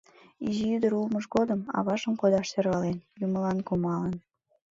Изи 0.47 0.65
ӱдыр 0.75 0.91
улмыж 0.99 1.25
годым, 1.35 1.61
аважым 1.77 2.13
кодаш 2.21 2.47
сӧрвален, 2.51 2.97
юмылан 3.25 3.59
кумалын... 3.67 4.13